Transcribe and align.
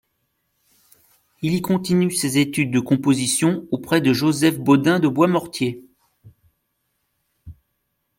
Il 1.43 1.53
y 1.53 1.61
continue 1.61 2.09
ses 2.09 2.39
études 2.39 2.71
de 2.71 2.79
composition 2.79 3.67
auprès 3.69 4.01
de 4.01 4.13
Joseph 4.13 4.57
Bodin 4.59 4.97
de 4.99 5.07
Boismortier. 5.07 5.83